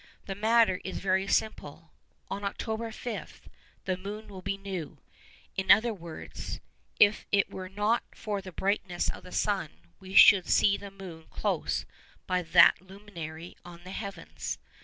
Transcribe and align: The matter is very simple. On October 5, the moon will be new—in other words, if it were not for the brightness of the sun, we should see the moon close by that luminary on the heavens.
The 0.25 0.33
matter 0.33 0.81
is 0.83 0.97
very 0.97 1.27
simple. 1.27 1.91
On 2.27 2.43
October 2.43 2.91
5, 2.91 3.47
the 3.85 3.97
moon 3.97 4.29
will 4.29 4.41
be 4.41 4.57
new—in 4.57 5.69
other 5.69 5.93
words, 5.93 6.59
if 6.99 7.27
it 7.31 7.51
were 7.51 7.69
not 7.69 8.01
for 8.15 8.41
the 8.41 8.51
brightness 8.51 9.11
of 9.11 9.21
the 9.23 9.31
sun, 9.31 9.91
we 9.99 10.15
should 10.15 10.47
see 10.49 10.75
the 10.75 10.89
moon 10.89 11.27
close 11.29 11.85
by 12.25 12.41
that 12.41 12.81
luminary 12.81 13.55
on 13.63 13.83
the 13.83 13.91
heavens. 13.91 14.57